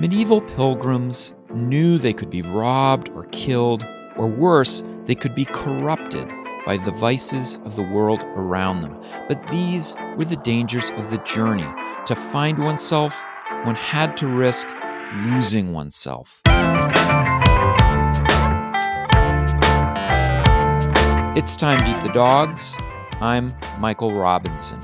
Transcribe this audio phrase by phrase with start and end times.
[0.00, 3.86] Medieval pilgrims knew they could be robbed or killed,
[4.16, 6.28] or worse, they could be corrupted
[6.66, 8.98] by the vices of the world around them.
[9.28, 11.68] But these were the dangers of the journey.
[12.06, 13.22] To find oneself,
[13.62, 14.66] one had to risk
[15.26, 16.42] losing oneself.
[21.36, 22.74] It's time to eat the dogs.
[23.20, 24.80] I'm Michael Robinson.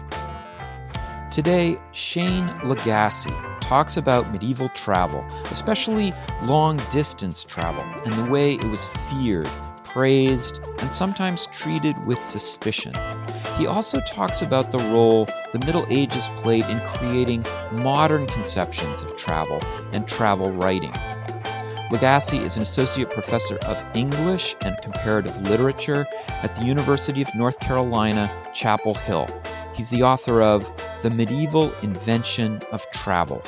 [1.31, 6.13] Today, Shane Legassie talks about medieval travel, especially
[6.43, 9.49] long distance travel, and the way it was feared,
[9.85, 12.95] praised, and sometimes treated with suspicion.
[13.57, 19.15] He also talks about the role the Middle Ages played in creating modern conceptions of
[19.15, 19.61] travel
[19.93, 20.93] and travel writing.
[21.93, 27.61] Legassie is an associate professor of English and comparative literature at the University of North
[27.61, 29.29] Carolina, Chapel Hill.
[29.81, 30.71] He's the author of
[31.01, 33.43] The Medieval Invention of Travel.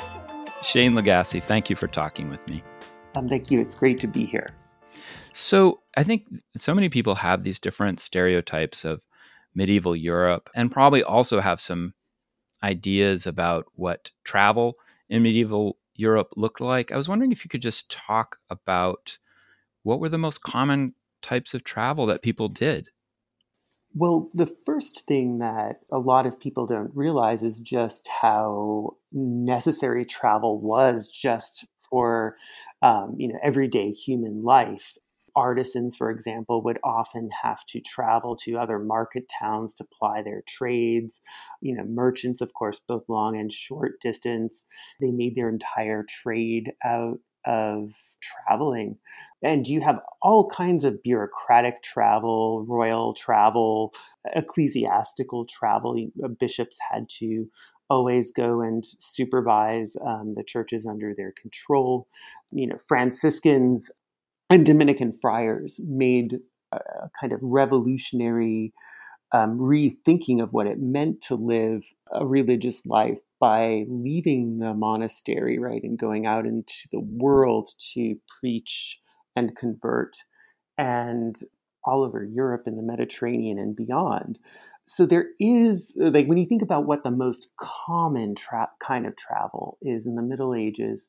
[0.63, 2.63] Shane Legassie, thank you for talking with me.
[3.15, 3.61] Um, thank you.
[3.61, 4.49] It's great to be here.
[5.31, 6.25] So, I think
[6.57, 9.05] so many people have these different stereotypes of
[9.53, 11.93] medieval Europe and probably also have some
[12.63, 14.73] ideas about what travel
[15.09, 16.91] in medieval Europe looked like.
[16.91, 19.19] I was wondering if you could just talk about
[19.83, 22.89] what were the most common types of travel that people did.
[23.95, 30.03] Well, the first thing that a lot of people don't realize is just how necessary
[30.05, 32.37] travel was just for
[32.81, 34.97] um, you know everyday human life
[35.35, 40.43] artisans, for example, would often have to travel to other market towns to ply their
[40.47, 41.21] trades.
[41.61, 44.63] You know, merchants, of course, both long and short distance,
[45.01, 48.97] they made their entire trade out of traveling.
[49.41, 53.93] And you have all kinds of bureaucratic travel, royal travel,
[54.35, 55.95] ecclesiastical travel.
[56.39, 57.47] Bishops had to
[57.89, 62.07] always go and supervise um, the churches under their control.
[62.51, 63.91] You know, Franciscans
[64.49, 66.39] and Dominican friars made
[66.71, 68.73] a kind of revolutionary
[69.33, 75.57] um, rethinking of what it meant to live a religious life by leaving the monastery,
[75.59, 78.99] right, and going out into the world to preach
[79.35, 80.15] and convert,
[80.77, 81.39] and
[81.85, 84.39] all over Europe and the Mediterranean and beyond.
[84.85, 89.15] So there is, like, when you think about what the most common tra- kind of
[89.15, 91.07] travel is in the Middle Ages,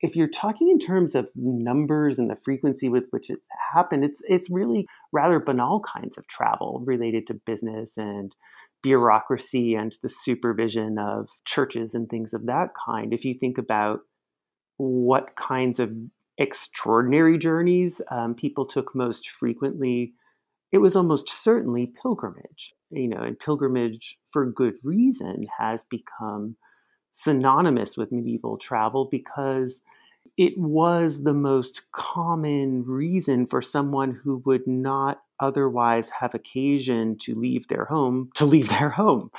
[0.00, 4.22] if you're talking in terms of numbers and the frequency with which it's happened, it's
[4.28, 8.34] it's really rather banal kinds of travel related to business and
[8.82, 13.14] bureaucracy and the supervision of churches and things of that kind.
[13.14, 14.00] If you think about
[14.76, 15.90] what kinds of
[16.36, 20.12] extraordinary journeys um, people took most frequently,
[20.72, 22.74] it was almost certainly pilgrimage.
[22.90, 26.56] You know, and pilgrimage for good reason has become
[27.16, 29.80] synonymous with medieval travel because
[30.36, 37.34] it was the most common reason for someone who would not otherwise have occasion to
[37.34, 39.30] leave their home to leave their home.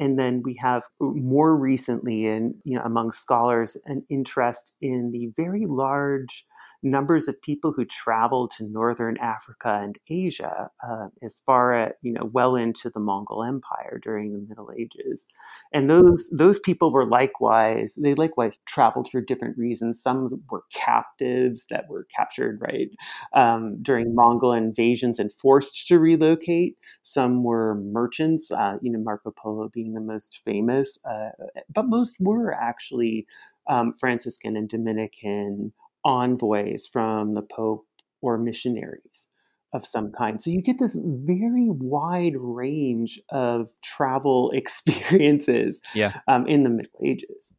[0.00, 5.30] And then we have more recently and you know among scholars an interest in the
[5.36, 6.44] very large
[6.82, 12.12] numbers of people who traveled to northern Africa and Asia uh, as far as you
[12.12, 15.26] know well into the Mongol Empire during the Middle Ages,
[15.72, 20.02] and those those people were likewise they likewise traveled for different reasons.
[20.02, 22.90] Some were captives that were captured right
[23.34, 26.76] um, during Mongol invasions and forced to relocate.
[27.02, 31.30] Some were merchants, uh, you know Marco Polo being the most famous, uh,
[31.72, 33.26] but most were actually
[33.68, 35.72] um, Franciscan and Dominican
[36.04, 37.86] envoys from the Pope
[38.22, 39.28] or missionaries
[39.72, 40.40] of some kind.
[40.40, 46.20] So you get this very wide range of travel experiences yeah.
[46.28, 47.52] um, in the Middle Ages.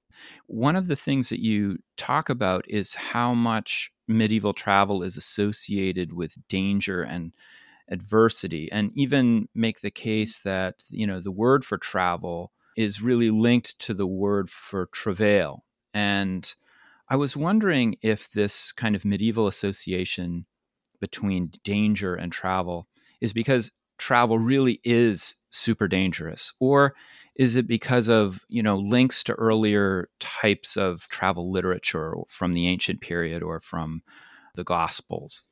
[0.47, 6.11] One of the things that you talk about is how much medieval travel is associated
[6.11, 7.31] with danger and
[7.89, 13.29] adversity, and even make the case that you know the word for travel is really
[13.29, 16.55] linked to the word for travail and
[17.11, 20.45] I was wondering if this kind of medieval association
[21.01, 22.87] between danger and travel
[23.19, 26.95] is because travel really is super dangerous or
[27.35, 32.69] is it because of you know links to earlier types of travel literature from the
[32.69, 34.01] ancient period or from
[34.55, 35.43] the gospels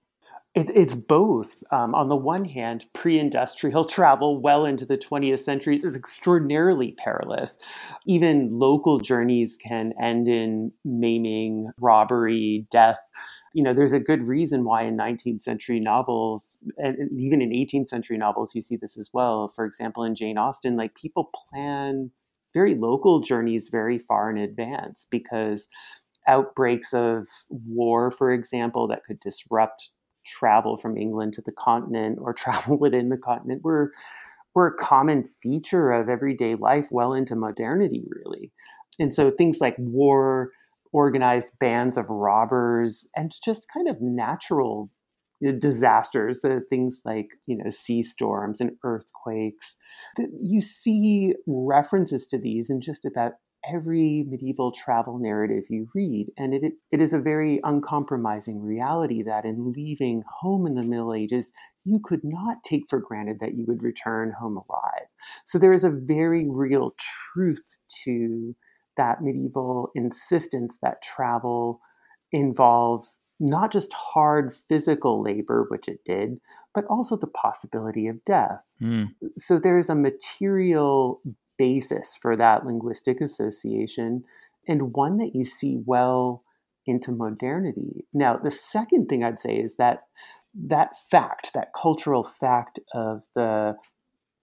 [0.55, 1.57] it, it's both.
[1.71, 6.93] Um, on the one hand, pre industrial travel well into the 20th century is extraordinarily
[6.97, 7.57] perilous.
[8.05, 12.99] Even local journeys can end in maiming, robbery, death.
[13.53, 17.87] You know, there's a good reason why in 19th century novels, and even in 18th
[17.87, 19.47] century novels, you see this as well.
[19.47, 22.11] For example, in Jane Austen, like people plan
[22.53, 25.67] very local journeys very far in advance because
[26.27, 29.91] outbreaks of war, for example, that could disrupt
[30.25, 33.91] travel from England to the continent or travel within the continent were
[34.55, 38.51] were a common feature of everyday life well into modernity, really.
[38.99, 40.49] And so things like war,
[40.91, 44.89] organized bands of robbers, and just kind of natural
[45.57, 49.77] disasters, uh, things like you know sea storms and earthquakes.
[50.17, 53.33] That you see references to these in just about
[53.67, 56.27] every medieval travel narrative you read.
[56.37, 61.13] And it, it is a very uncompromising reality that in leaving home in the Middle
[61.13, 61.51] Ages,
[61.83, 65.07] you could not take for granted that you would return home alive.
[65.45, 66.95] So there is a very real
[67.33, 68.55] truth to
[68.97, 71.79] that medieval insistence that travel
[72.31, 76.39] involves not just hard physical labor, which it did,
[76.73, 78.65] but also the possibility of death.
[78.81, 79.15] Mm.
[79.37, 81.21] So there's a material
[81.59, 84.23] basis for that linguistic association
[84.67, 86.43] and one that you see well
[86.87, 88.05] into modernity.
[88.13, 90.07] Now, the second thing I'd say is that
[90.55, 93.75] that fact, that cultural fact of the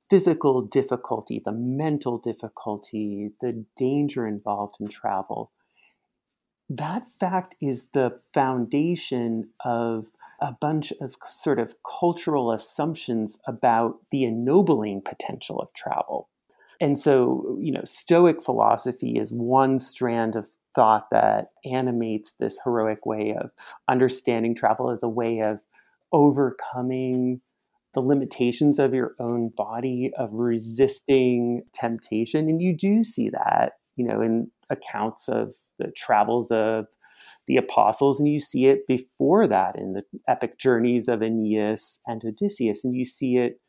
[0.08, 5.50] physical difficulty, the mental difficulty, the danger involved in travel,
[6.68, 10.06] that fact is the foundation of
[10.40, 16.28] a bunch of sort of cultural assumptions about the ennobling potential of travel.
[16.80, 23.06] And so, you know, Stoic philosophy is one strand of thought that animates this heroic
[23.06, 23.50] way of
[23.88, 25.60] understanding travel as a way of
[26.12, 27.40] overcoming
[27.94, 32.48] the limitations of your own body, of resisting temptation.
[32.48, 36.86] And you do see that, you know, in accounts of the travels of
[37.46, 42.22] the apostles, and you see it before that in the epic journeys of Aeneas and
[42.24, 43.60] Odysseus, and you see it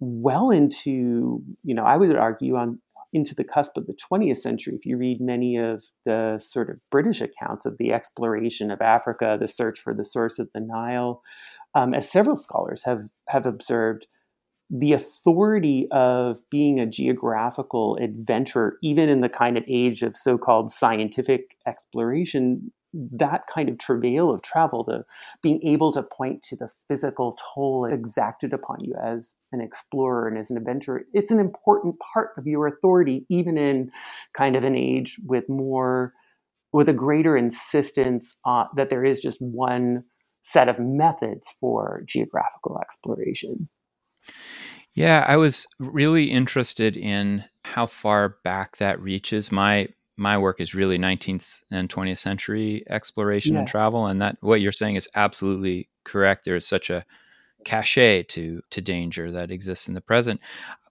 [0.00, 2.80] well into, you know, I would argue on
[3.12, 4.74] into the cusp of the 20th century.
[4.74, 9.36] If you read many of the sort of British accounts of the exploration of Africa,
[9.40, 11.22] the search for the source of the Nile,
[11.74, 14.06] um, as several scholars have have observed,
[14.70, 20.70] the authority of being a geographical adventurer, even in the kind of age of so-called
[20.70, 25.04] scientific exploration, that kind of travail of travel, the
[25.42, 30.38] being able to point to the physical toll exacted upon you as an explorer and
[30.38, 33.90] as an adventurer, it's an important part of your authority, even in
[34.34, 36.12] kind of an age with more,
[36.72, 40.04] with a greater insistence uh, that there is just one
[40.42, 43.68] set of methods for geographical exploration.
[44.94, 49.52] Yeah, I was really interested in how far back that reaches.
[49.52, 49.88] My
[50.20, 53.60] my work is really 19th and 20th century exploration yeah.
[53.60, 57.04] and travel and that what you're saying is absolutely correct there is such a
[57.64, 60.40] cachet to to danger that exists in the present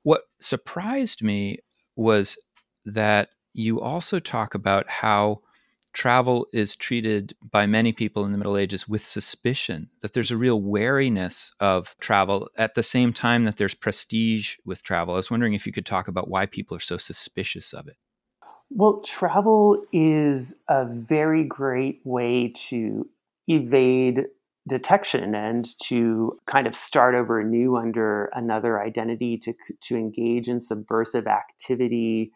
[0.03, 1.57] what surprised me
[1.95, 2.37] was
[2.85, 5.39] that you also talk about how
[5.93, 10.37] travel is treated by many people in the Middle Ages with suspicion, that there's a
[10.37, 15.15] real wariness of travel at the same time that there's prestige with travel.
[15.15, 17.97] I was wondering if you could talk about why people are so suspicious of it.
[18.71, 23.09] Well, travel is a very great way to
[23.47, 24.25] evade
[24.67, 30.61] detection and to kind of start over new under another identity to to engage in
[30.61, 32.31] subversive activity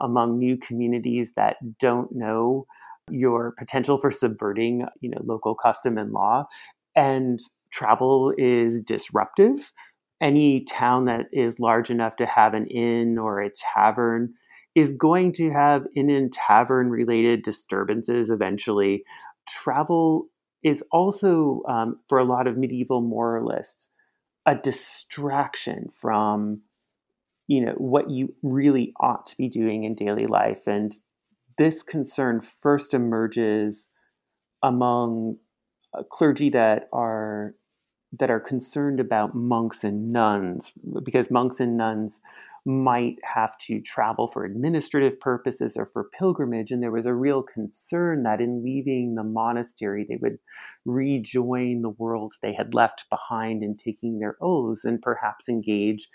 [0.00, 2.66] among new communities that don't know
[3.08, 6.46] your potential for subverting you know local custom and law.
[6.96, 7.40] And
[7.70, 9.72] travel is disruptive.
[10.20, 14.34] Any town that is large enough to have an inn or a tavern
[14.76, 19.02] is going to have inn and tavern related disturbances eventually.
[19.48, 20.26] Travel
[20.62, 23.88] is also, um, for a lot of medieval moralists,
[24.44, 26.60] a distraction from
[27.48, 30.96] you know what you really ought to be doing in daily life and
[31.58, 33.88] this concern first emerges
[34.62, 35.36] among
[35.94, 37.54] uh, clergy that are
[38.18, 40.72] that are concerned about monks and nuns
[41.04, 42.20] because monks and nuns
[42.66, 46.72] might have to travel for administrative purposes or for pilgrimage.
[46.72, 50.38] And there was a real concern that in leaving the monastery, they would
[50.84, 56.08] rejoin the world they had left behind in taking their oaths and perhaps engage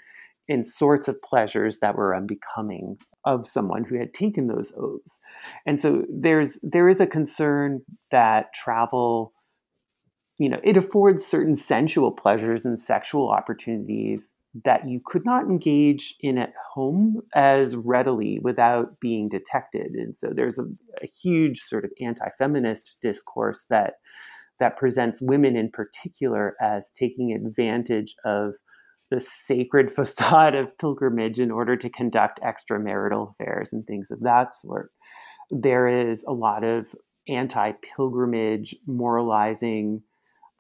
[0.50, 5.22] in sorts of pleasures that were unbecoming of someone who had taken those oaths.
[5.65, 7.81] And so there's there is a concern
[8.12, 9.31] that travel
[10.38, 14.34] you know it affords certain sensual pleasures and sexual opportunities
[14.66, 19.92] that you could not engage in at home as readily without being detected.
[19.94, 20.64] And so there's a,
[21.02, 23.94] a huge sort of anti-feminist discourse that
[24.60, 28.56] that presents women in particular as taking advantage of
[29.10, 34.54] the sacred facade of pilgrimage in order to conduct extramarital affairs and things of that
[34.54, 34.92] sort.
[35.50, 36.94] There is a lot of
[37.28, 40.04] anti pilgrimage moralizing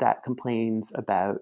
[0.01, 1.37] that complains about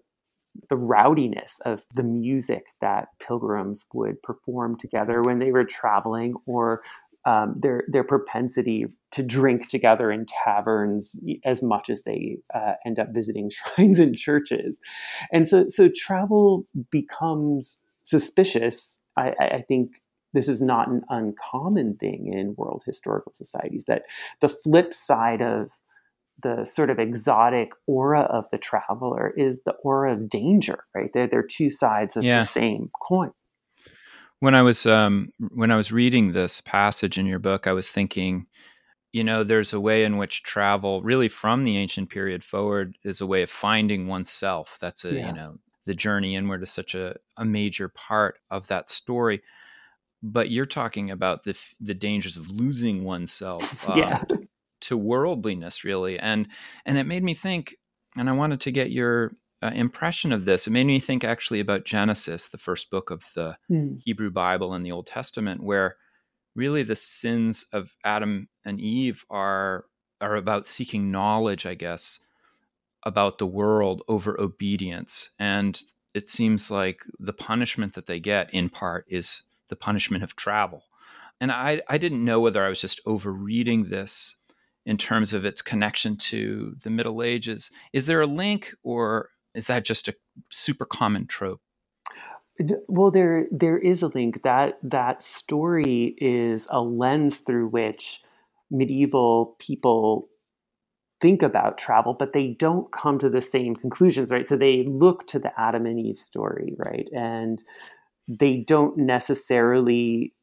[0.70, 6.82] the rowdiness of the music that pilgrims would perform together when they were traveling or
[7.26, 12.98] um, their their propensity to drink together in taverns as much as they uh, end
[12.98, 14.80] up visiting shrines and churches,
[15.32, 19.00] and so so travel becomes suspicious.
[19.18, 20.02] I, I think
[20.34, 23.84] this is not an uncommon thing in world historical societies.
[23.86, 24.04] That
[24.40, 25.72] the flip side of
[26.42, 31.10] the sort of exotic aura of the traveler is the aura of danger, right?
[31.14, 32.42] They're, they're two sides of yeah.
[32.42, 33.32] the same coin.
[34.40, 37.92] When I was um, when I was reading this passage in your book, I was
[37.92, 38.48] thinking,
[39.12, 43.20] you know, there's a way in which travel, really from the ancient period forward, is
[43.20, 44.78] a way of finding oneself.
[44.80, 45.28] That's a yeah.
[45.28, 49.42] you know the journey inward is such a, a major part of that story
[50.22, 54.24] but you're talking about the the dangers of losing oneself uh, yeah.
[54.82, 56.20] To worldliness really.
[56.20, 56.48] And
[56.86, 57.76] and it made me think
[58.18, 60.68] and i wanted to get your uh, impression of this.
[60.68, 64.02] It made me think actually about genesis the first book of the mm.
[64.04, 65.96] hebrew bible and the old testament where
[66.56, 69.86] really the sins of adam and eve are
[70.22, 72.20] are about seeking knowledge i guess
[73.04, 75.32] about the world over obedience.
[75.40, 75.82] And
[76.14, 80.84] it seems like the punishment that they get in part is the punishment of travel.
[81.42, 84.38] And i i didn't know whether i was just overreading this
[84.90, 87.70] in terms of its connection to the Middle Ages.
[87.94, 90.16] Is there a link, or is that just a
[90.50, 91.62] super common trope?
[92.88, 94.42] Well, there there is a link.
[94.42, 98.20] That that story is a lens through which
[98.72, 100.28] medieval people
[101.22, 104.48] think about travel, but they don't come to the same conclusions, right?
[104.48, 107.08] So they look to the Adam and Eve story, right?
[107.16, 107.62] And
[108.28, 110.34] they don't necessarily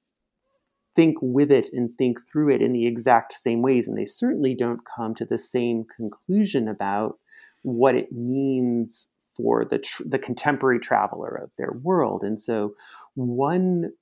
[0.96, 3.86] think with it and think through it in the exact same ways.
[3.86, 7.18] And they certainly don't come to the same conclusion about
[7.62, 12.24] what it means for the, tr- the contemporary traveler of their world.
[12.24, 12.74] And so,
[13.14, 13.92] one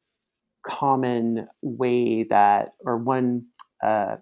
[0.64, 3.46] common way that, or one
[3.82, 4.16] uh,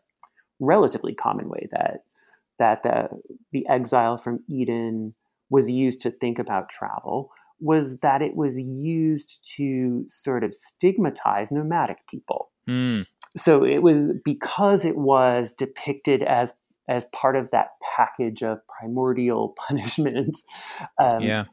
[0.59, 2.05] relatively common way that
[2.59, 3.09] that the,
[3.51, 5.15] the exile from Eden
[5.51, 11.51] was used to think about travel was that it was used to sort of stigmatize
[11.51, 12.52] nomadic people.
[12.69, 13.07] Mm.
[13.37, 16.55] So it was because it was depicted as
[16.89, 20.45] as part of that package of primordial punishments.
[20.99, 21.45] Um, yeah.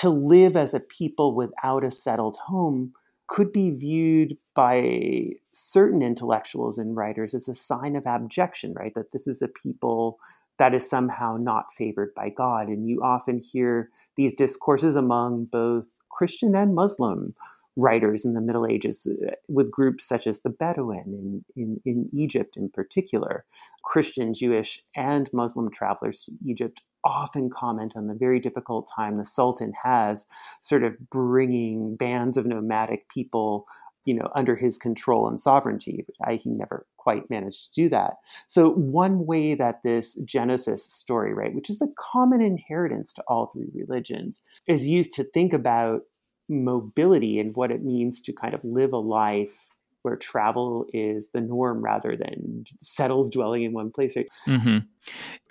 [0.00, 2.92] To live as a people without a settled home
[3.28, 8.94] could be viewed by certain intellectuals and writers as a sign of abjection, right?
[8.94, 10.18] That this is a people
[10.58, 12.68] that is somehow not favored by God.
[12.68, 17.34] And you often hear these discourses among both Christian and Muslim
[17.76, 22.08] writers in the Middle Ages uh, with groups such as the Bedouin in, in, in
[22.12, 23.44] Egypt in particular.
[23.84, 29.24] Christian, Jewish, and Muslim travelers to Egypt often comment on the very difficult time the
[29.24, 30.26] Sultan has
[30.60, 33.66] sort of bringing bands of nomadic people
[34.06, 38.14] you know under his control and sovereignty I, he never quite managed to do that
[38.46, 43.46] so one way that this genesis story right which is a common inheritance to all
[43.46, 46.02] three religions is used to think about
[46.48, 49.66] mobility and what it means to kind of live a life
[50.02, 54.14] where travel is the norm rather than settled dwelling in one place.
[54.46, 54.78] Mm-hmm.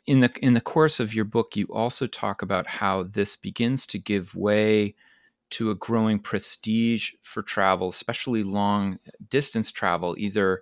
[0.08, 3.86] In the in the course of your book, you also talk about how this begins
[3.88, 4.96] to give way
[5.52, 8.98] to a growing prestige for travel, especially long
[9.30, 10.62] distance travel, either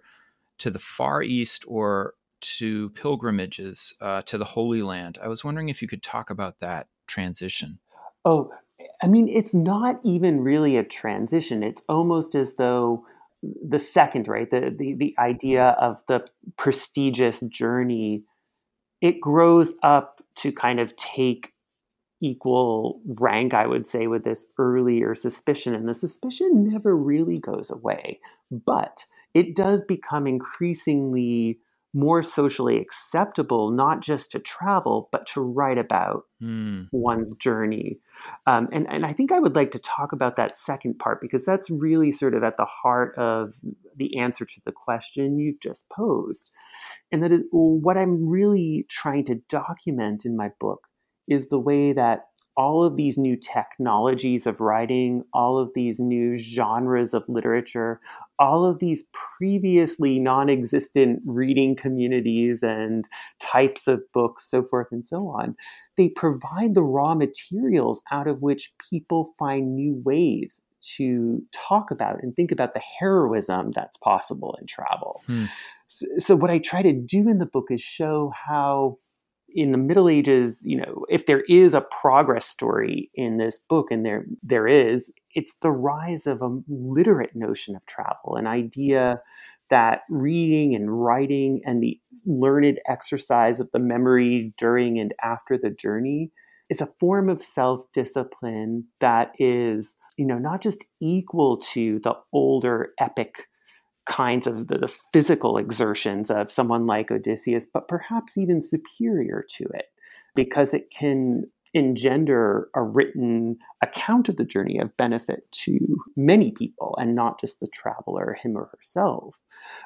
[0.57, 5.17] to the Far East or to pilgrimages uh, to the Holy Land.
[5.21, 7.79] I was wondering if you could talk about that transition.
[8.25, 8.51] Oh,
[9.01, 11.63] I mean, it's not even really a transition.
[11.63, 13.05] It's almost as though
[13.41, 14.49] the second, right?
[14.49, 16.25] The, the, the idea of the
[16.57, 18.23] prestigious journey,
[19.01, 21.53] it grows up to kind of take
[22.21, 25.75] equal rank, I would say, with this earlier suspicion.
[25.75, 28.19] And the suspicion never really goes away,
[28.51, 31.59] but it does become increasingly
[31.93, 36.87] more socially acceptable, not just to travel, but to write about mm.
[36.91, 37.99] one's journey.
[38.47, 41.45] Um, and, and I think I would like to talk about that second part because
[41.45, 43.53] that's really sort of at the heart of
[43.95, 46.51] the answer to the question you've just posed.
[47.11, 50.87] And that is, what I'm really trying to document in my book
[51.27, 56.35] is the way that all of these new technologies of writing, all of these new
[56.35, 57.99] genres of literature,
[58.39, 63.07] all of these previously non existent reading communities and
[63.39, 65.55] types of books, so forth and so on,
[65.97, 72.21] they provide the raw materials out of which people find new ways to talk about
[72.21, 75.23] and think about the heroism that's possible in travel.
[75.27, 75.45] Hmm.
[75.87, 78.97] So, so, what I try to do in the book is show how
[79.53, 83.91] in the Middle Ages, you know, if there is a progress story in this book,
[83.91, 89.21] and there there is, it's the rise of a literate notion of travel, an idea
[89.69, 95.71] that reading and writing and the learned exercise of the memory during and after the
[95.71, 96.31] journey
[96.69, 102.91] is a form of self-discipline that is, you know, not just equal to the older
[102.99, 103.47] epic
[104.05, 109.63] kinds of the, the, physical exertions of someone like Odysseus, but perhaps even superior to
[109.73, 109.85] it
[110.35, 115.79] because it can engender a written account of the journey of benefit to
[116.15, 119.39] many people and not just the traveler, him or herself.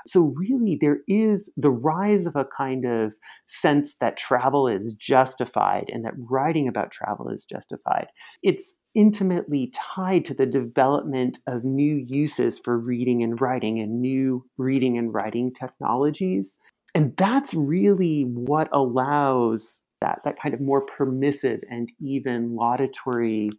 [0.05, 3.13] So, really, there is the rise of a kind of
[3.47, 8.07] sense that travel is justified and that writing about travel is justified.
[8.43, 14.43] It's intimately tied to the development of new uses for reading and writing and new
[14.57, 16.57] reading and writing technologies.
[16.95, 23.51] And that's really what allows that that kind of more permissive and even laudatory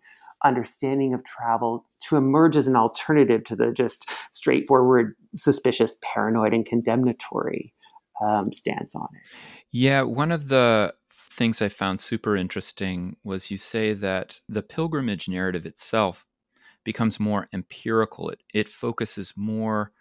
[0.45, 6.65] understanding of travel to emerge as an alternative to the just straightforward suspicious paranoid and
[6.65, 7.75] condemnatory
[8.25, 9.37] um, stance on it.
[9.73, 15.29] Yeah one of the things i found super interesting was you say that the pilgrimage
[15.29, 16.27] narrative itself
[16.85, 18.31] becomes more empirical.
[18.31, 19.93] It, it focuses more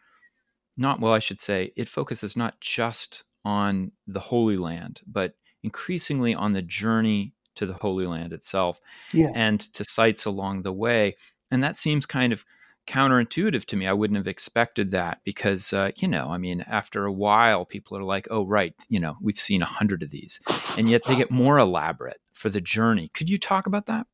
[0.77, 5.33] not well i should say it focuses not just on the holy land but
[5.63, 8.79] increasingly on the journey to the Holy Land itself
[9.13, 9.31] yeah.
[9.33, 11.15] and to sites along the way.
[11.51, 12.45] And that seems kind of
[12.87, 13.85] counterintuitive to me.
[13.85, 17.97] I wouldn't have expected that because, uh, you know, I mean, after a while, people
[17.97, 20.39] are like, oh, right, you know, we've seen a hundred of these.
[20.77, 23.09] And yet they get more elaborate for the journey.
[23.09, 24.07] Could you talk about that?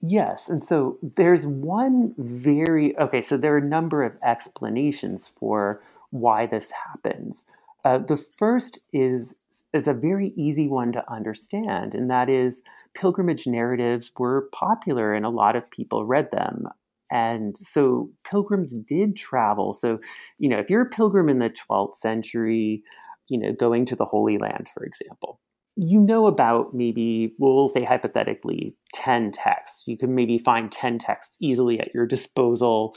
[0.00, 0.48] Yes.
[0.48, 6.46] And so there's one very, okay, so there are a number of explanations for why
[6.46, 7.44] this happens.
[7.84, 9.34] Uh, the first is
[9.72, 12.62] is a very easy one to understand, and that is
[12.94, 16.64] pilgrimage narratives were popular and a lot of people read them.
[17.10, 19.72] And so pilgrims did travel.
[19.72, 19.98] So,
[20.38, 22.82] you know, if you're a pilgrim in the 12th century,
[23.28, 25.40] you know, going to the Holy Land, for example,
[25.76, 29.84] you know about maybe, we'll say hypothetically, 10 texts.
[29.86, 32.96] You can maybe find 10 texts easily at your disposal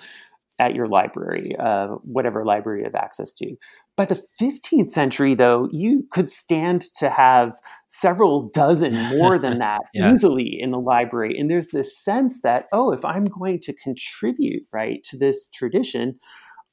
[0.61, 3.55] at your library, uh, whatever library you have access to.
[3.97, 7.53] By the 15th century, though, you could stand to have
[7.87, 10.13] several dozen more than that yeah.
[10.13, 11.35] easily in the library.
[11.37, 16.19] And there's this sense that, oh, if I'm going to contribute, right, to this tradition,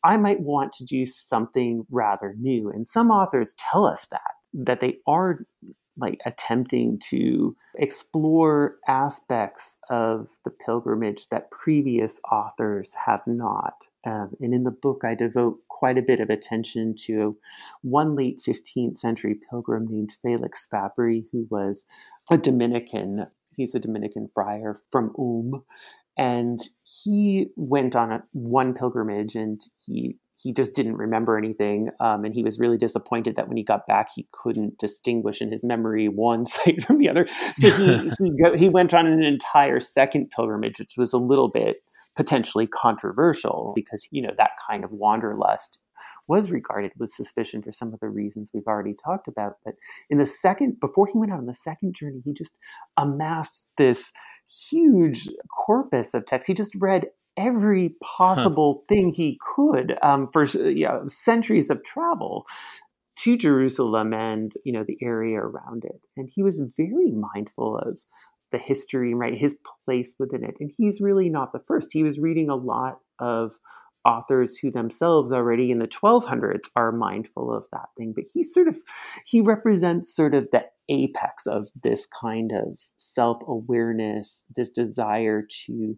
[0.05, 2.71] I might want to do something rather new.
[2.71, 5.47] And some authors tell us that, that they are
[5.99, 13.89] like attempting to explore aspects of the pilgrimage that previous authors have not.
[14.07, 17.37] Um, and in the book, I devote quite a bit of attention to
[17.83, 21.85] one late 15th century pilgrim named Felix Fabri, who was
[22.31, 23.27] a Dominican.
[23.57, 25.65] He's a Dominican friar from Ulm.
[26.19, 26.59] And
[27.05, 31.91] he went on a, one pilgrimage and he he just didn't remember anything.
[31.99, 35.51] Um, and he was really disappointed that when he got back, he couldn't distinguish in
[35.51, 37.27] his memory one site from the other.
[37.57, 41.49] So he, he, go, he went on an entire second pilgrimage, which was a little
[41.49, 41.79] bit
[42.15, 45.81] potentially controversial because, you know, that kind of wanderlust
[46.27, 49.55] was regarded with suspicion for some of the reasons we've already talked about.
[49.65, 49.75] But
[50.11, 52.59] in the second, before he went out on the second journey, he just
[52.97, 54.13] amassed this
[54.71, 55.29] huge
[55.67, 56.47] corpus of texts.
[56.47, 57.07] He just read
[57.37, 58.85] every possible huh.
[58.89, 62.47] thing he could um, for you know, centuries of travel
[63.17, 66.01] to Jerusalem and you know the area around it.
[66.17, 68.01] And he was very mindful of
[68.51, 69.37] the history, right?
[69.37, 70.55] His place within it.
[70.61, 71.93] And he's really not the first.
[71.93, 73.55] He was reading a lot of
[74.05, 78.69] authors who themselves already in the 1200s are mindful of that thing but he sort
[78.69, 78.79] of
[79.25, 85.97] he represents sort of the apex of this kind of self-awareness this desire to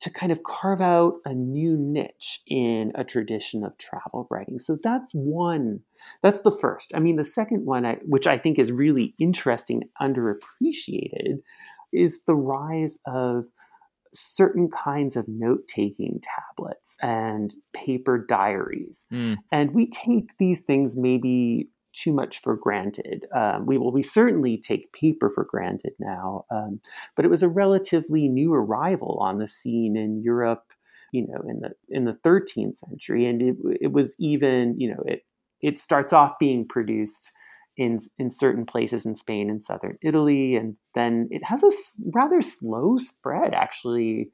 [0.00, 4.58] to kind of carve out a new niche in a tradition of travel writing.
[4.58, 5.80] So that's one,
[6.22, 6.92] that's the first.
[6.94, 11.40] I mean, the second one, I, which I think is really interesting, underappreciated,
[11.92, 13.46] is the rise of
[14.12, 19.06] certain kinds of note taking tablets and paper diaries.
[19.12, 19.36] Mm.
[19.52, 23.26] And we take these things maybe too much for granted.
[23.34, 26.80] Um, we will we certainly take paper for granted now, um,
[27.16, 30.72] but it was a relatively new arrival on the scene in Europe,
[31.12, 35.02] you know, in the in the 13th century, and it, it was even you know
[35.06, 35.22] it
[35.60, 37.32] it starts off being produced
[37.78, 41.70] in in certain places in Spain and southern Italy, and then it has a
[42.12, 44.30] rather slow spread, actually,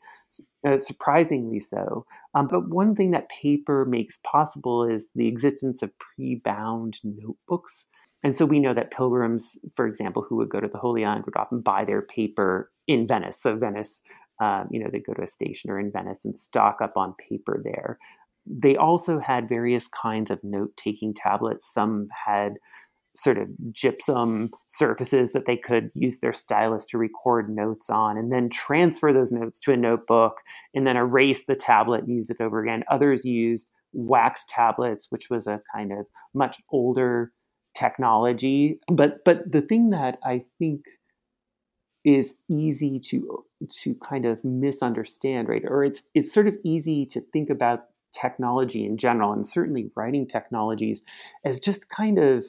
[0.67, 2.07] uh, surprisingly so.
[2.35, 7.87] Um, but one thing that paper makes possible is the existence of pre-bound notebooks.
[8.25, 11.27] And so we know that pilgrims, for example, who would go to the Holy Land
[11.27, 13.39] would often buy their paper in Venice.
[13.39, 14.01] So Venice,
[14.41, 17.61] um, you know, they go to a stationer in Venice and stock up on paper
[17.63, 17.99] there.
[18.47, 21.71] They also had various kinds of note taking tablets.
[21.71, 22.55] Some had
[23.17, 28.33] sort of gypsum surfaces that they could use their stylus to record notes on and
[28.33, 30.41] then transfer those notes to a notebook
[30.75, 32.83] and then erase the tablet and use it over again.
[32.91, 37.33] Others used wax tablets, which was a kind of much older
[37.75, 38.81] technology.
[38.89, 40.85] But but the thing that I think
[42.05, 43.45] is easy to
[43.83, 45.63] to kind of misunderstand, right?
[45.67, 50.27] Or it's it's sort of easy to think about technology in general and certainly writing
[50.27, 51.05] technologies
[51.45, 52.47] as just kind of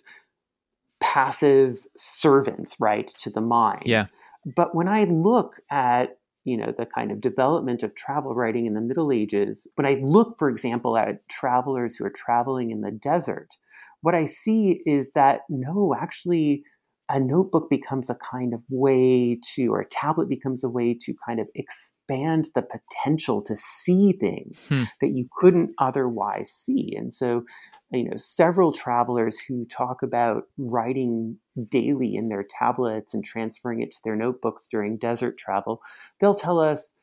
[1.06, 3.84] passive servants, right, to the mind.
[3.86, 4.08] Yeah.
[4.56, 8.76] But when I look at you know the kind of development of travel writing in
[8.76, 12.92] the middle ages when i look for example at travelers who are traveling in the
[12.92, 13.58] desert
[14.02, 16.64] what i see is that no actually
[17.08, 21.14] a notebook becomes a kind of way to, or a tablet becomes a way to
[21.26, 24.84] kind of expand the potential to see things hmm.
[25.02, 26.94] that you couldn't otherwise see.
[26.98, 27.44] And so,
[27.92, 31.38] you know, several travelers who talk about writing
[31.70, 35.82] daily in their tablets and transferring it to their notebooks during desert travel,
[36.20, 36.94] they'll tell us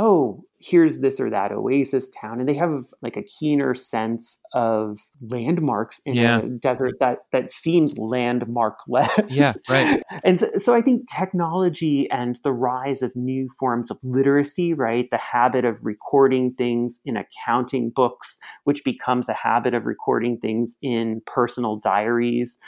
[0.00, 4.98] oh, here's this or that oasis town, and they have like a keener sense of
[5.20, 6.38] landmarks in yeah.
[6.38, 9.26] a desert that that seems landmarkless.
[9.28, 10.02] Yeah, right.
[10.24, 15.06] and so, so I think technology and the rise of new forms of literacy, right,
[15.10, 20.76] the habit of recording things in accounting books, which becomes a habit of recording things
[20.80, 22.58] in personal diaries.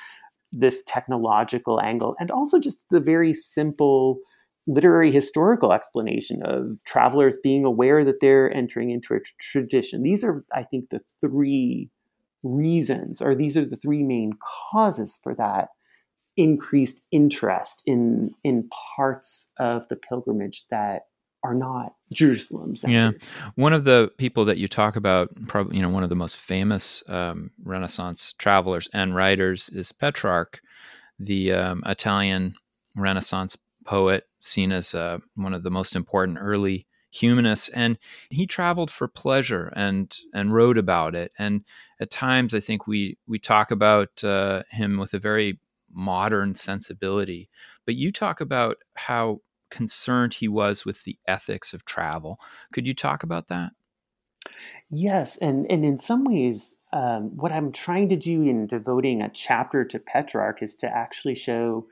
[0.54, 4.18] This technological angle, and also just the very simple
[4.66, 10.02] literary historical explanation of travelers being aware that they're entering into a tr- tradition.
[10.02, 11.90] These are, I think, the three
[12.42, 14.32] reasons, or these are the three main
[14.70, 15.68] causes for that
[16.36, 21.02] increased interest in in parts of the pilgrimage that
[21.44, 22.74] are not Jerusalem.
[22.86, 23.12] Yeah,
[23.56, 26.36] one of the people that you talk about, probably you know, one of the most
[26.36, 30.60] famous um, Renaissance travelers and writers is Petrarch,
[31.18, 32.54] the um, Italian
[32.96, 37.98] Renaissance poet, seen as uh, one of the most important early humanists, and
[38.30, 41.32] he traveled for pleasure and and wrote about it.
[41.38, 41.64] And
[42.00, 45.60] at times, I think we we talk about uh, him with a very
[45.92, 47.50] modern sensibility,
[47.84, 49.40] but you talk about how
[49.70, 52.38] concerned he was with the ethics of travel.
[52.72, 53.72] Could you talk about that?
[54.90, 59.30] Yes, and and in some ways, um, what I'm trying to do in devoting a
[59.30, 61.86] chapter to Petrarch is to actually show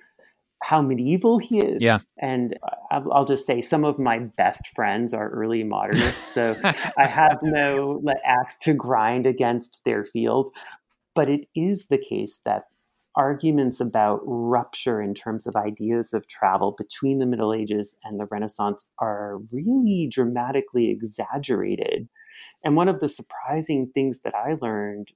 [0.63, 1.83] how medieval he is.
[1.83, 2.01] Yeah.
[2.21, 2.59] And
[2.91, 6.35] I'll, I'll, just say some of my best friends are early modernists.
[6.35, 10.51] So I have no axe to grind against their field.
[11.15, 12.65] But it is the case that
[13.17, 18.27] arguments about rupture in terms of ideas of travel between the Middle Ages and the
[18.31, 22.09] Renaissance are really dramatically exaggerated
[22.65, 25.13] and one of the surprising things that I learned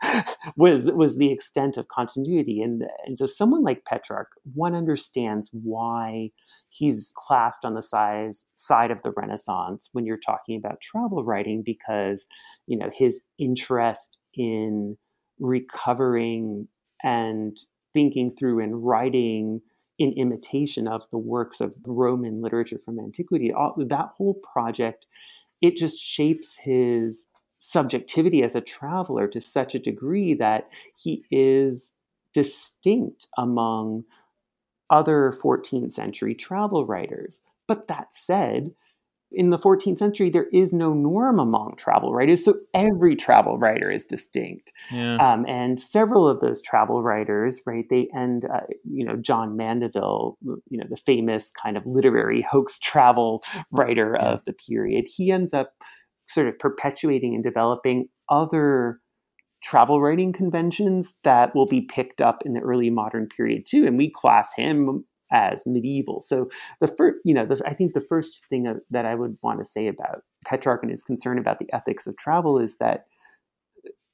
[0.56, 2.60] was was the extent of continuity.
[2.62, 6.30] And, and so someone like Petrarch, one understands why
[6.68, 11.62] he's classed on the size, side of the Renaissance when you're talking about travel writing,
[11.64, 12.26] because
[12.66, 14.96] you know his interest in
[15.38, 16.68] recovering
[17.02, 17.56] and
[17.94, 19.60] thinking through and writing
[19.98, 23.52] in imitation of the works of Roman literature from antiquity.
[23.52, 25.06] All, that whole project
[25.60, 27.26] it just shapes his
[27.58, 31.92] subjectivity as a traveler to such a degree that he is
[32.32, 34.04] distinct among
[34.90, 37.40] other 14th century travel writers.
[37.66, 38.72] But that said,
[39.30, 43.90] in the 14th century, there is no norm among travel writers, so every travel writer
[43.90, 44.72] is distinct.
[44.90, 45.16] Yeah.
[45.16, 50.38] Um, and several of those travel writers, right, they end, uh, you know, John Mandeville,
[50.42, 54.28] you know, the famous kind of literary hoax travel writer yeah.
[54.28, 55.72] of the period, he ends up
[56.26, 59.00] sort of perpetuating and developing other
[59.62, 63.86] travel writing conventions that will be picked up in the early modern period too.
[63.86, 66.20] And we class him as medieval.
[66.20, 66.48] So
[66.80, 69.64] the first, you know, the, I think the first thing that I would want to
[69.64, 73.06] say about Petrarch and his concern about the ethics of travel is that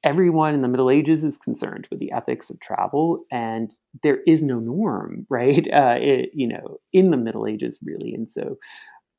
[0.04, 4.42] everyone in the Middle Ages is concerned with the ethics of travel, and there is
[4.42, 5.66] no norm, right?
[5.72, 8.58] Uh, it, you know, in the Middle Ages, really, and so,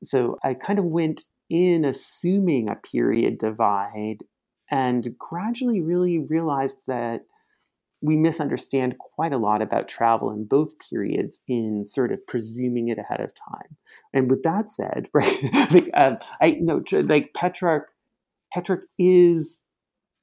[0.02, 4.18] so I kind of went in assuming a period divide,
[4.70, 7.22] and gradually really realized that
[8.06, 12.98] we misunderstand quite a lot about travel in both periods in sort of presuming it
[12.98, 13.76] ahead of time.
[14.14, 15.42] And with that said, right,
[15.72, 17.90] like, um, I know like Petrarch,
[18.54, 19.62] Petrarch is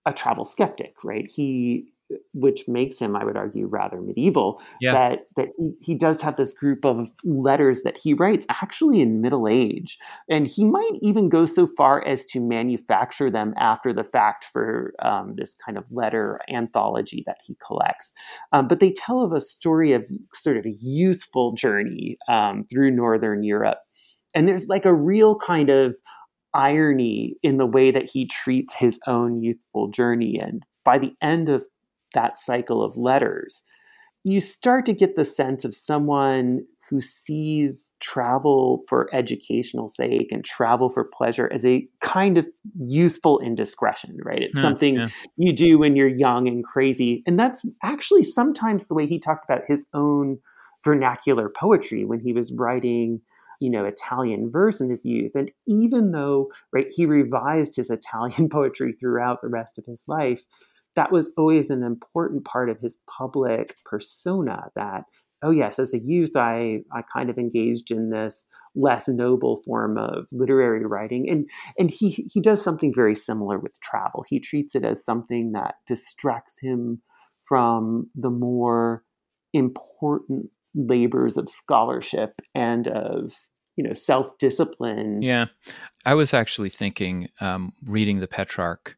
[0.06, 1.28] a travel skeptic, right?
[1.28, 1.93] He
[2.34, 4.62] which makes him, I would argue, rather medieval.
[4.82, 4.94] Yeah.
[4.94, 9.22] That that he, he does have this group of letters that he writes actually in
[9.22, 9.98] middle age,
[10.30, 14.94] and he might even go so far as to manufacture them after the fact for
[15.02, 18.12] um, this kind of letter anthology that he collects.
[18.52, 22.92] Um, but they tell of a story of sort of a youthful journey um, through
[22.92, 23.80] northern Europe,
[24.36, 25.96] and there's like a real kind of
[26.54, 31.50] irony in the way that he treats his own youthful journey and by the end
[31.50, 31.66] of
[32.14, 33.62] that cycle of letters,
[34.24, 40.44] you start to get the sense of someone who sees travel for educational sake and
[40.44, 42.48] travel for pleasure as a kind of
[42.88, 44.42] youthful indiscretion, right?
[44.42, 45.08] It's yeah, something yeah.
[45.38, 47.24] you do when you're young and crazy.
[47.26, 50.40] And that's actually sometimes the way he talked about his own
[50.84, 53.22] vernacular poetry when he was writing
[53.60, 58.50] you know Italian verse in his youth and even though right he revised his Italian
[58.52, 60.44] poetry throughout the rest of his life
[60.96, 65.06] that was always an important part of his public persona that
[65.42, 69.98] oh yes as a youth i i kind of engaged in this less noble form
[69.98, 71.30] of literary writing.
[71.30, 74.26] And and he he does something very similar with travel.
[74.28, 77.02] He treats it as something that distracts him
[77.42, 79.04] from the more
[79.54, 83.34] important labors of scholarship and of
[83.76, 85.22] you know self-discipline.
[85.22, 85.48] Yeah.
[86.06, 88.98] I was actually thinking um, reading the petrarch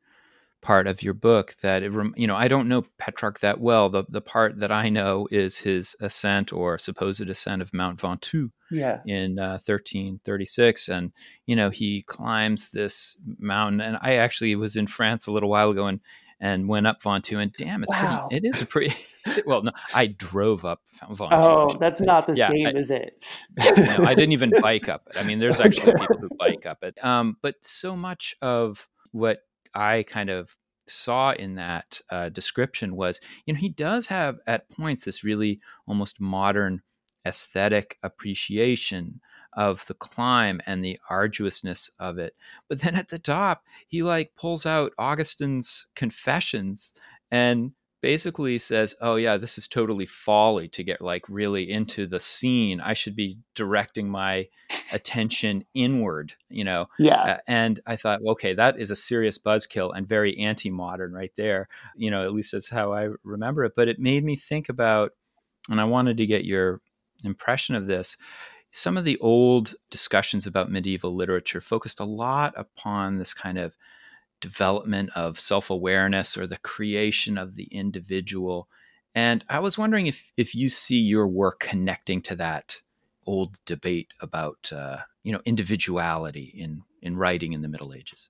[0.65, 3.87] part of your book that it, you know I don't know Petrarch that well.
[3.87, 8.49] The the part that I know is his ascent or supposed ascent of Mount Ventoux
[8.71, 9.01] yeah.
[9.05, 11.11] in uh, 1336, and
[11.45, 13.79] you know he climbs this mountain.
[13.79, 15.99] And I actually was in France a little while ago and
[16.39, 18.25] and went up Ventoux, and damn, it's wow.
[18.27, 18.47] pretty.
[18.47, 18.95] It is a pretty.
[19.45, 21.29] well, no, I drove up Ventoux.
[21.31, 22.05] Oh, that's say.
[22.05, 23.23] not the yeah, same, I, is it?
[23.59, 25.17] no, I didn't even bike up it.
[25.17, 26.01] I mean, there's actually okay.
[26.01, 26.97] people who bike up it.
[27.03, 29.39] Um, but so much of what
[29.75, 30.55] I kind of
[30.87, 35.59] saw in that uh, description was, you know, he does have at points this really
[35.87, 36.81] almost modern
[37.25, 39.19] aesthetic appreciation
[39.53, 42.35] of the climb and the arduousness of it.
[42.67, 46.93] But then at the top, he like pulls out Augustine's Confessions
[47.31, 47.71] and
[48.05, 52.79] basically says, "Oh yeah, this is totally folly to get like really into the scene.
[52.79, 54.47] I should be directing my
[54.93, 57.21] attention inward, you know." Yeah.
[57.21, 61.67] Uh, and I thought, okay, that is a serious buzzkill and very anti-modern right there.
[61.95, 63.73] You know, at least that's how I remember it.
[63.75, 65.13] But it made me think about,
[65.67, 66.81] and I wanted to get your
[67.23, 68.17] impression of this.
[68.69, 73.75] Some of the old discussions about medieval literature focused a lot upon this kind of
[74.41, 78.67] development of self awareness or the creation of the individual.
[79.13, 82.81] And I was wondering if, if you see your work connecting to that
[83.25, 88.29] old debate about uh, you know individuality in in writing in the Middle Ages.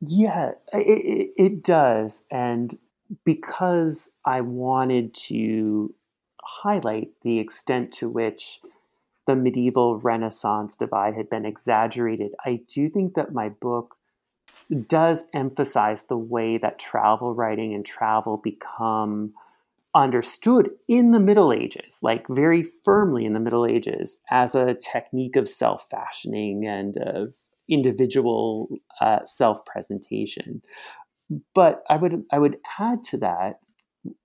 [0.00, 2.78] Yeah, it, it does, and
[3.24, 5.94] because I wanted to
[6.42, 8.60] highlight the extent to which
[9.26, 13.96] the medieval Renaissance divide had been exaggerated, I do think that my book
[14.88, 19.32] does emphasize the way that travel writing and travel become
[19.94, 25.36] understood in the Middle Ages, like very firmly in the Middle Ages, as a technique
[25.36, 27.36] of self fashioning and of
[27.68, 28.68] individual
[29.00, 30.62] uh, self presentation.
[31.54, 33.60] But I would I would add to that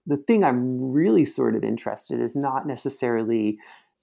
[0.06, 3.58] the thing I'm really sort of interested is not necessarily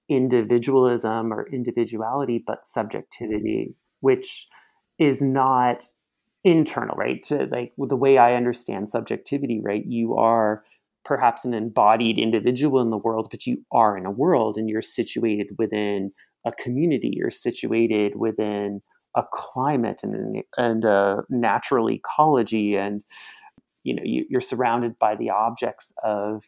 [0.08, 4.48] individualism or individuality, but subjectivity, which
[4.98, 5.84] is not
[6.44, 7.22] internal, right?
[7.24, 9.84] To like the way I understand subjectivity, right?
[9.84, 10.64] You are
[11.04, 14.82] perhaps an embodied individual in the world, but you are in a world and you're
[14.82, 16.12] situated within
[16.46, 18.82] a community, you're situated within
[19.16, 23.02] a climate and, and a natural ecology and
[23.84, 26.44] you know you, you're surrounded by the objects of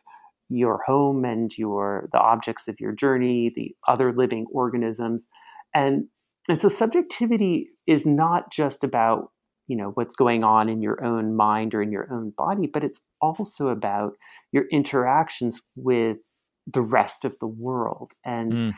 [0.49, 5.29] your home and your the objects of your journey the other living organisms
[5.75, 6.07] and
[6.49, 9.31] and so subjectivity is not just about
[9.67, 12.85] you know what's going on in your own mind or in your own body but
[12.85, 14.15] it's also about
[14.53, 16.19] your interactions with
[16.67, 18.75] the rest of the world and mm.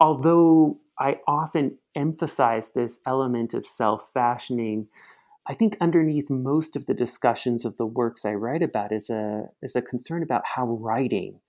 [0.00, 4.86] although i often emphasize this element of self-fashioning
[5.46, 9.44] i think underneath most of the discussions of the works i write about is a
[9.62, 11.40] is a concern about how writing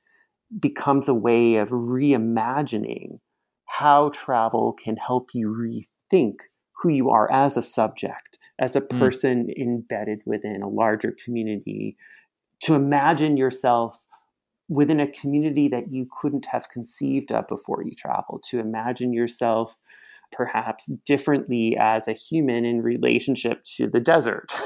[0.59, 3.19] becomes a way of reimagining
[3.65, 6.35] how travel can help you rethink
[6.77, 8.99] who you are as a subject as a mm.
[8.99, 9.61] person mm.
[9.61, 11.97] embedded within a larger community
[12.61, 13.97] to imagine yourself
[14.69, 19.77] within a community that you couldn't have conceived of before you travel, to imagine yourself
[20.31, 24.51] perhaps differently as a human in relationship to the desert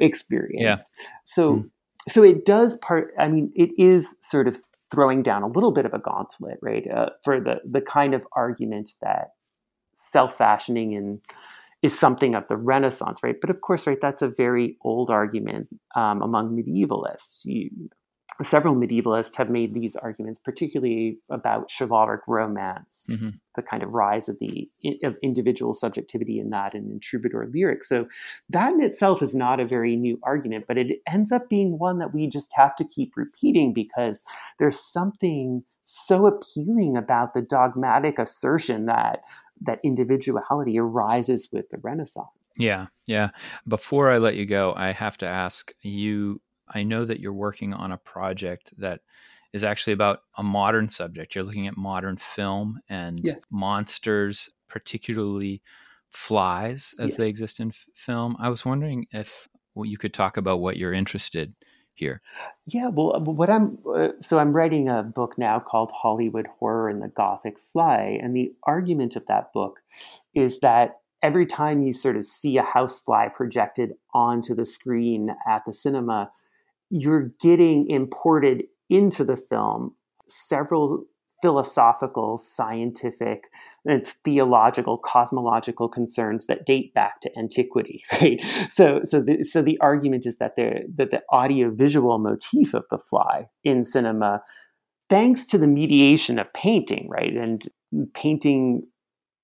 [0.00, 0.62] experience.
[0.62, 0.78] Yeah.
[1.24, 1.70] So mm.
[2.08, 4.60] so it does part I mean it is sort of
[4.90, 6.88] throwing down a little bit of a gauntlet, right?
[6.90, 9.34] Uh, for the the kind of argument that
[9.92, 11.20] self-fashioning and
[11.82, 13.36] is something of the Renaissance, right?
[13.40, 17.44] But of course, right, that's a very old argument um, among medievalists.
[17.44, 17.70] You,
[18.42, 23.30] several medievalists have made these arguments, particularly about chivalric romance, mm-hmm.
[23.54, 24.68] the kind of rise of the
[25.04, 27.88] of individual subjectivity in that and in troubadour lyrics.
[27.88, 28.06] So
[28.50, 31.98] that in itself is not a very new argument, but it ends up being one
[31.98, 34.22] that we just have to keep repeating because
[34.58, 39.20] there's something so appealing about the dogmatic assertion that
[39.60, 42.28] that individuality arises with the Renaissance.
[42.56, 43.30] Yeah, yeah.
[43.68, 47.72] Before I let you go, I have to ask you I know that you're working
[47.72, 49.00] on a project that
[49.52, 51.34] is actually about a modern subject.
[51.34, 53.34] You're looking at modern film and yeah.
[53.50, 55.62] monsters, particularly
[56.10, 57.16] flies as yes.
[57.18, 58.36] they exist in f- film.
[58.38, 61.54] I was wondering if well, you could talk about what you're interested
[61.96, 62.22] here.
[62.66, 66.88] Yeah, well, uh, what I'm uh, so I'm writing a book now called Hollywood Horror
[66.88, 69.80] and the Gothic Fly, and the argument of that book
[70.34, 75.64] is that every time you sort of see a housefly projected onto the screen at
[75.64, 76.30] the cinema,
[76.90, 79.94] you're getting imported into the film
[80.28, 81.04] several
[81.42, 83.48] philosophical, scientific,
[83.84, 88.42] and theological, cosmological concerns that date back to antiquity, right?
[88.68, 92.98] So, so the, so the argument is that the that the audiovisual motif of the
[92.98, 94.42] fly in cinema,
[95.08, 97.68] thanks to the mediation of painting, right, and
[98.14, 98.86] painting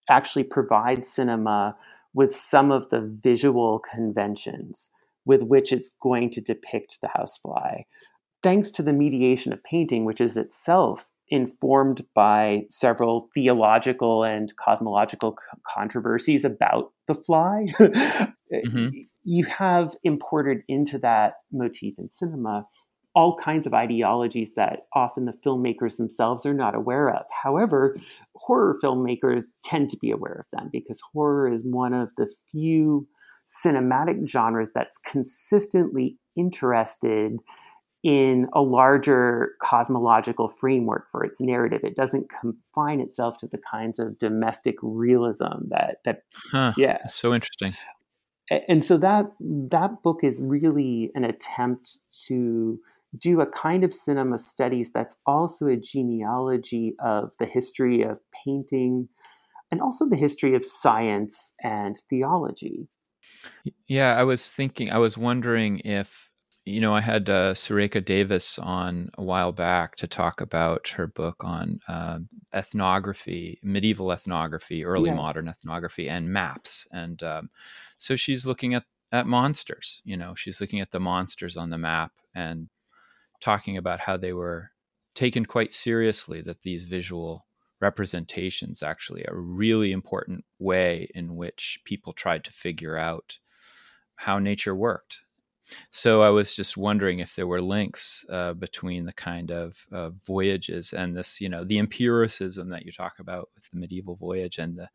[0.09, 1.77] actually provides cinema
[2.15, 4.91] with some of the visual conventions
[5.25, 7.83] with which it's going to depict the housefly.
[8.43, 15.35] Thanks to the mediation of painting, which is itself informed by several theological and cosmological
[15.67, 18.89] controversies about the fly, mm-hmm.
[19.25, 22.67] you have imported into that motif in cinema
[23.15, 27.27] all kinds of ideologies that often the filmmakers themselves are not aware of.
[27.43, 27.95] However,
[28.35, 33.07] horror filmmakers tend to be aware of them because horror is one of the few
[33.47, 37.39] cinematic genres that's consistently interested
[38.03, 41.81] in a larger cosmological framework for its narrative.
[41.85, 47.07] It doesn't confine itself to the kinds of domestic realism that that huh, yeah.
[47.07, 47.75] So interesting.
[48.69, 52.81] And so that that book is really an attempt to
[53.17, 59.09] do a kind of cinema studies that's also a genealogy of the history of painting
[59.71, 62.89] and also the history of science and theology.
[63.87, 66.32] Yeah, I was thinking, I was wondering if,
[66.65, 71.09] you know, I had uh, Surekha Davies on a while back to talk about her
[71.09, 72.21] book on uh,
[72.55, 75.17] ethnography, medieval ethnography, early yeah.
[75.17, 76.87] modern ethnography, and maps.
[76.93, 77.51] And um,
[77.99, 81.79] so she's looking at, at monsters, you know, she's looking at the monsters on the
[81.79, 82.69] map and
[83.41, 84.71] talking about how they were
[85.15, 87.45] taken quite seriously, that these visual
[87.81, 93.39] representations actually a really important way in which people tried to figure out
[94.15, 95.23] how nature worked.
[95.91, 100.11] So I was just wondering if there were links uh, between the kind of uh,
[100.27, 104.59] voyages and this, you know, the empiricism that you talk about with the medieval voyage
[104.59, 104.89] and the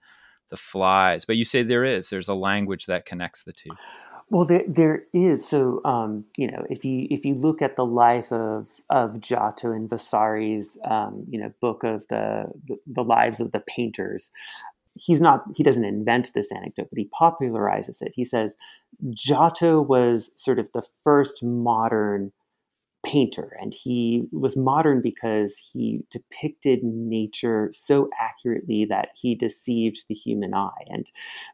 [0.49, 1.25] the flies.
[1.25, 2.09] But you say there is.
[2.09, 3.69] There's a language that connects the two.
[4.29, 5.47] Well, there there is.
[5.47, 9.71] So, um, you know, if you if you look at the life of of Giotto
[9.71, 14.29] and Vasari's, um, you know, book of the, the the lives of the painters,
[14.97, 18.11] he's not he doesn't invent this anecdote, but he popularizes it.
[18.15, 18.55] He says
[19.11, 22.31] Giotto was sort of the first modern
[23.05, 30.15] painter and he was modern because he depicted nature so accurately that he deceived the
[30.15, 31.09] human eye and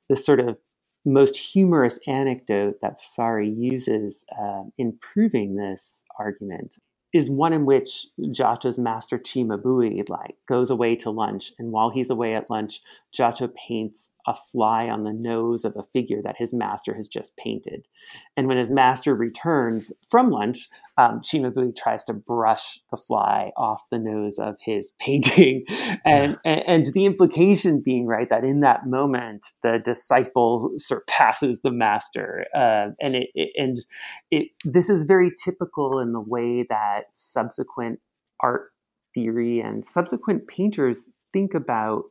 [0.09, 0.57] the sort of
[1.05, 6.79] most humorous anecdote that Vasari uses uh, in proving this argument
[7.13, 12.09] is one in which Giotto's master Cimabue like goes away to lunch, and while he's
[12.09, 16.53] away at lunch, Giotto paints a fly on the nose of a figure that his
[16.53, 17.87] master has just painted.
[18.37, 23.83] And when his master returns from lunch, um, Cimabue tries to brush the fly off
[23.91, 25.65] the nose of his painting.
[26.05, 31.71] and, and, and the implication being, right, that in that moment, the disciple surpasses the
[31.71, 32.45] master.
[32.55, 33.77] Uh, and it, it, and
[34.31, 37.99] it, this is very typical in the way that subsequent
[38.41, 38.71] art
[39.13, 42.03] theory and subsequent painters think about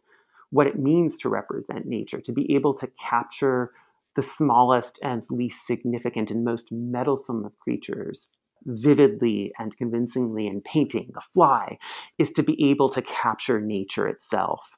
[0.53, 3.73] what it means to represent nature, to be able to capture
[4.15, 8.29] the smallest and least significant and most meddlesome of creatures
[8.67, 11.79] vividly and convincingly in painting, the fly,
[12.19, 14.77] is to be able to capture nature itself.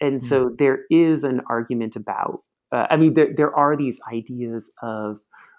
[0.00, 0.58] And so mm.
[0.58, 5.18] there is an argument about, uh, I mean, there, there are these ideas of,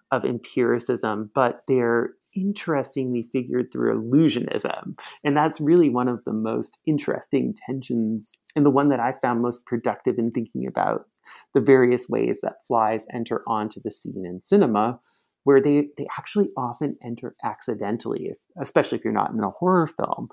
[0.10, 5.00] of empiricism, but they're interestingly figured through illusionism.
[5.24, 9.42] And that's really one of the most interesting tensions and the one that I found
[9.42, 11.06] most productive in thinking about
[11.54, 15.00] the various ways that flies enter onto the scene in cinema,
[15.44, 20.30] where they, they actually often enter accidentally, especially if you're not in a horror film.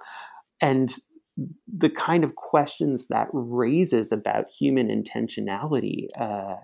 [0.60, 0.94] And
[1.66, 6.56] the kind of questions that raises about human intentionality uh,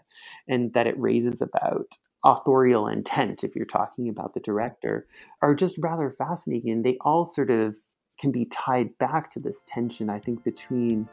[0.48, 5.06] and that it raises about authorial intent, if you're talking about the director,
[5.40, 6.70] are just rather fascinating.
[6.70, 7.74] And they all sort of
[8.18, 11.08] can be tied back to this tension, I think, between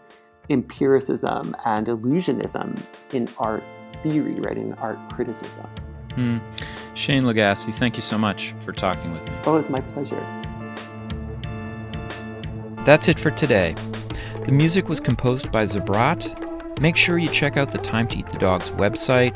[0.50, 2.82] empiricism and illusionism
[3.14, 3.64] in art
[4.04, 5.68] theory, right, in art criticism.
[6.16, 6.38] Hmm.
[6.94, 9.36] Shayne Legassie, thank you so much for talking with me.
[9.46, 10.24] Oh, it's my pleasure.
[12.84, 13.76] That's it for today.
[14.46, 16.50] The music was composed by Zabrat
[16.80, 19.36] Make sure you check out the Time to Eat the Dog's website